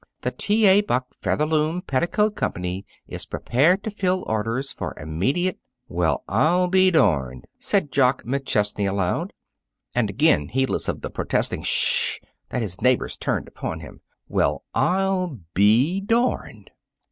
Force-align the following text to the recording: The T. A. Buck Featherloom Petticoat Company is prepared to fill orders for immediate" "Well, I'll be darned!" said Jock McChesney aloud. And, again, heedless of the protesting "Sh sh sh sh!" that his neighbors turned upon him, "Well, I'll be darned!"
The 0.21 0.31
T. 0.31 0.65
A. 0.65 0.81
Buck 0.81 1.13
Featherloom 1.21 1.83
Petticoat 1.85 2.35
Company 2.35 2.87
is 3.07 3.27
prepared 3.27 3.83
to 3.83 3.91
fill 3.91 4.23
orders 4.25 4.71
for 4.71 4.95
immediate" 4.97 5.59
"Well, 5.87 6.23
I'll 6.27 6.67
be 6.69 6.89
darned!" 6.89 7.45
said 7.59 7.91
Jock 7.91 8.23
McChesney 8.23 8.89
aloud. 8.89 9.31
And, 9.93 10.09
again, 10.09 10.47
heedless 10.49 10.87
of 10.87 11.01
the 11.01 11.11
protesting 11.11 11.61
"Sh 11.61 11.67
sh 11.69 11.85
sh 11.85 12.19
sh!" 12.19 12.19
that 12.49 12.63
his 12.63 12.81
neighbors 12.81 13.15
turned 13.15 13.47
upon 13.47 13.81
him, 13.81 14.01
"Well, 14.27 14.63
I'll 14.73 15.37
be 15.53 15.99
darned!" 16.01 16.71